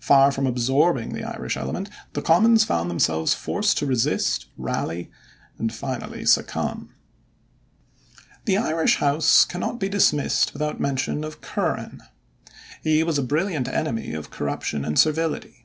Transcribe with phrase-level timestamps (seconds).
[0.00, 5.10] Far from absorbing the Irish element, the Commons found themselves forced to resist, rally,
[5.56, 6.90] and finally succumb.
[8.44, 12.02] The Irish House cannot be dismissed without mention of Curran.
[12.82, 15.64] He was a brilliant enemy of corruption and servility.